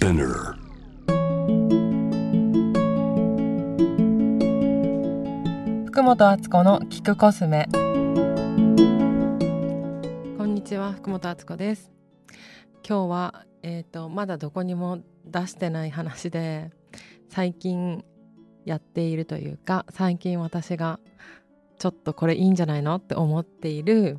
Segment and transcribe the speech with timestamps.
[0.00, 0.54] Spinner.
[5.88, 7.68] 福本敦子の聞くコスメ。
[10.38, 11.90] こんにちは福本敦子です。
[12.88, 16.70] 今日はえっ、ー、とまだどこにも出してない話で
[17.28, 18.02] 最近
[18.64, 20.98] やっているというか最近私が
[21.78, 24.18] ちょっとこれいいんじゃないのって思っている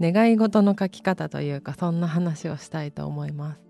[0.00, 3.67] 願い事の書き方というかそんな話をしたいと思います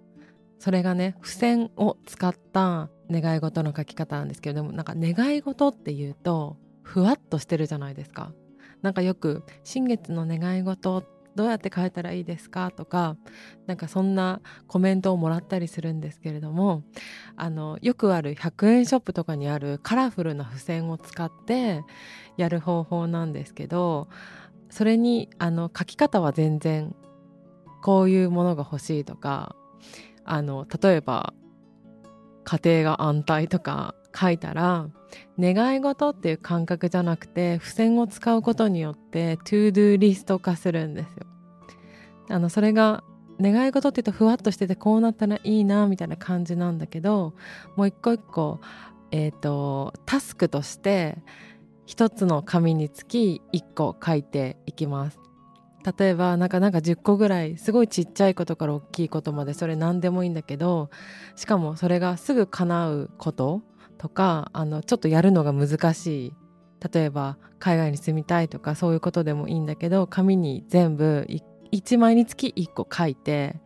[0.59, 8.33] それがね付箋を使った願い事の書き方なんですけれどもなんか願い事っていうとふわっとしてるじゃないですか
[8.83, 13.17] なんかよく「新月の願い事どうやって書いたらいいですか?」とか
[13.67, 16.83] なんかそんなコメントをもらったりするんですけれども
[17.37, 21.83] あのよくある100円ショップとかにあるカラフルな付箋を使って
[22.37, 24.09] やる方法なんですけど
[24.71, 26.95] それにあの書き方は全然
[27.83, 29.55] こういうものが欲しいとか
[30.31, 31.33] あの例えば
[32.45, 34.89] 家庭が安泰とか書いたら
[35.39, 41.27] 願い事っていう感覚じゃなくて付箋を使うことによって to-do list 化するんですよ。
[42.31, 43.03] あのそれが
[43.41, 47.35] 願い事って言うとふわっとしててこうなったらいいなみたいな感じなんだけど
[47.77, 48.61] もう一個一個
[49.11, 51.19] えっ、ー、とタスクとして
[51.87, 55.28] 一つの紙につき一個書いていきます。
[55.99, 60.91] 例えばなんかなんか10個ぐらいすごいちっちゃいことから大きいことまでそれ何でもいいんだけど
[61.37, 63.63] しかもそれがすぐ叶うこと
[63.97, 66.35] とかあのちょっとやるのが難しい。
[66.93, 71.27] 例えば海外に住みたいとかそういうことでもいいんだけど紙に全部
[71.73, 73.61] 1枚につき1個書いて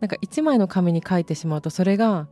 [0.00, 2.28] なんか1枚の紙に書いてしまうとそれが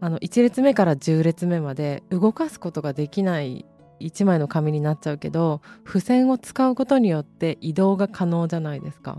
[0.00, 3.66] あの1列目から10列目まで動かすことができない
[4.00, 9.18] 1枚の紙になっちゃうけど付箋を使うことによって移動が可能じゃないですか。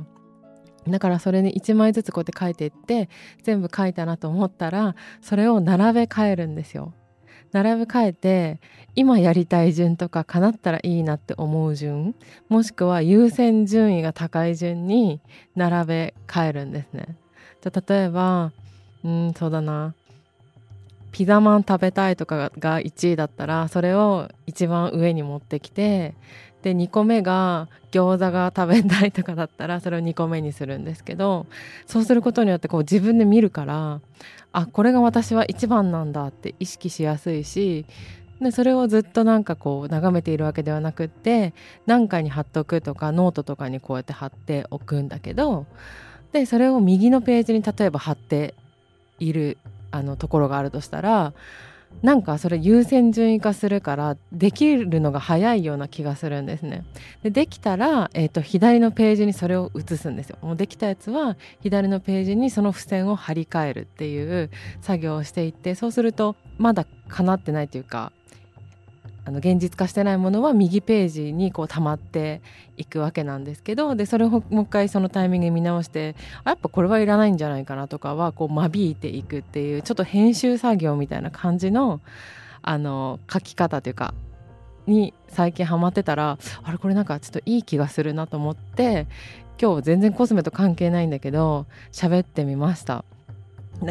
[0.87, 3.09] だからそれに1枚ずつこうやって書いていって
[3.43, 6.93] 全部書いたなと思ったらそれを並べ替えるんですよ。
[7.51, 8.59] 並べ替えて
[8.95, 12.15] 今やりたい順とか叶ったらいいなって思う順
[12.47, 15.19] もしくは優先順位が高い順に
[15.55, 17.17] 並べ替えるんですね。
[17.61, 18.51] じゃ例えば
[19.03, 19.95] うんそうだな
[21.11, 26.13] ピザマン食べたいとかが1位だったらそれを一番上に持ってきて
[26.61, 31.47] で2個目が餃子が食べたいとかだったらそれを2個目にするんですけど
[31.87, 34.01] そうすることによってこう自分で見るから
[34.51, 37.85] あこれが私は一番なんだって意識しやすいし
[38.41, 41.53] でそれをずっとなんかこう眺めているわけではなくって
[41.85, 45.65] 何かに貼っとくとかノートとかにこうやって貼っておくんだけど
[46.31, 48.53] でそれを右のページに例えば貼って
[49.19, 49.57] いる
[49.91, 51.33] あのところがあるとしたら
[52.01, 56.85] なんかそれ優先順位化するからできるのが早いような気がするんですね。
[57.23, 60.37] でできたら、えーと、左のページにそれを移すんですよ。
[60.41, 64.49] もうできたやつは左のページにその付箋を貼り替えるっていう
[64.81, 68.13] 作業をしていってそうするとまだ叶ってないというか
[69.25, 72.41] あの現実化してないものは右ページにこう溜まって
[72.77, 82.01] いくわけなんですけどでそれをもう一回そのタイミング見直してあやっぱこれはいらないんじゃないかなとかはこう間引いていくっていうちょっと編集作業みたいな感じの
[82.61, 84.13] あの書き方というか
[84.85, 89.07] に最近ハマってたらあれこれなんかちょっといい気がするなと思って
[89.61, 93.05] 今日全然コスメと関係ないんだけど喋ってみました。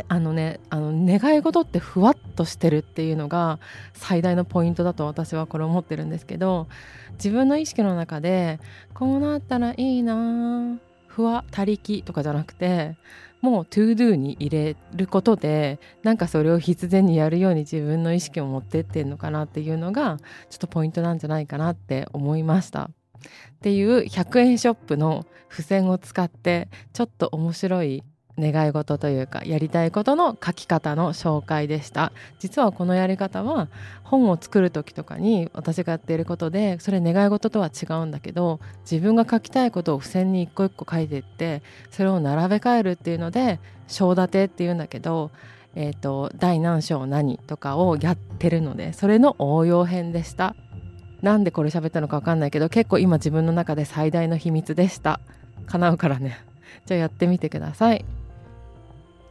[0.08, 3.58] あのねあの願い事ってふわっとしてるっていうのが
[3.94, 6.68] 最大のポイントだと私はこれ思ってるんですけど
[7.12, 8.60] 自分の意識の中で
[8.94, 12.96] こうなったらいいなふわ他力とかじゃなくて
[13.40, 20.18] もう to do に入れることでなんかそれを必然にやるように自分の意識を持ってってんのかなっていうのが
[20.50, 22.90] ちょっとポイントなんじゃないかなって思いました。
[23.58, 28.04] っていう100円ショップの付箋を使ってちょっと面白い
[28.38, 32.12] 願い事というかやりたいことの書き方の紹介でした。
[32.38, 33.68] 実はこのやり方は
[34.04, 38.60] 本を作る時とかに私がやっていることでそれ願い事とは違うんだけど
[38.90, 45.30] 自分が書きたいことを付箋に一個一個書いていってそれを並べ替えるっていうので章立てっていうんだけど
[45.74, 50.56] えーと、第何章何とかをやってるのでそれの応用編でした。
[51.22, 55.20] なんでこれ喋ったのか分かんないけど結構今自分の中で最大の秘密でした。
[55.66, 56.38] 叶うからね。
[56.86, 58.04] じゃあやってみてください。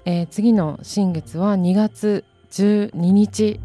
[0.08, 3.60] えー、次の新月は2月12日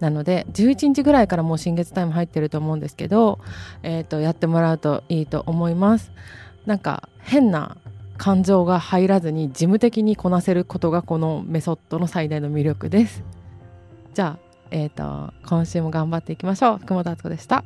[0.00, 3.38] なので11日ぐらいからもう新月タイム入ってると思うんですけど、
[3.84, 6.10] えーと、やってもらうといいと思います。
[6.66, 7.76] なんか変な
[8.16, 13.22] 感情が入らずに事務的にこなせることがこのメソッドの最大の魅力です。
[14.14, 14.38] じゃあ、
[14.72, 16.78] えーと今週も頑張っていきましょう。
[16.78, 17.64] 福本敦子でした。